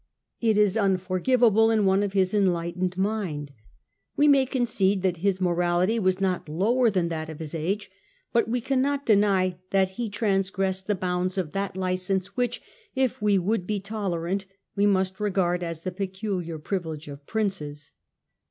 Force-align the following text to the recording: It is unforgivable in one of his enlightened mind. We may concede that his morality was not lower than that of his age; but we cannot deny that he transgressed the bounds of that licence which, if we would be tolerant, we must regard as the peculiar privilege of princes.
It 0.39 0.57
is 0.57 0.77
unforgivable 0.77 1.69
in 1.69 1.85
one 1.85 2.01
of 2.01 2.13
his 2.13 2.33
enlightened 2.33 2.97
mind. 2.97 3.51
We 4.17 4.27
may 4.27 4.47
concede 4.47 5.03
that 5.03 5.17
his 5.17 5.39
morality 5.39 5.99
was 5.99 6.19
not 6.19 6.49
lower 6.49 6.89
than 6.89 7.09
that 7.09 7.29
of 7.29 7.37
his 7.37 7.53
age; 7.53 7.91
but 8.33 8.47
we 8.47 8.61
cannot 8.61 9.05
deny 9.05 9.59
that 9.69 9.89
he 9.91 10.09
transgressed 10.09 10.87
the 10.87 10.95
bounds 10.95 11.37
of 11.37 11.51
that 11.51 11.77
licence 11.77 12.35
which, 12.35 12.63
if 12.95 13.21
we 13.21 13.37
would 13.37 13.67
be 13.67 13.79
tolerant, 13.79 14.47
we 14.75 14.87
must 14.87 15.19
regard 15.19 15.61
as 15.61 15.81
the 15.81 15.91
peculiar 15.91 16.57
privilege 16.57 17.07
of 17.07 17.23
princes. 17.27 17.91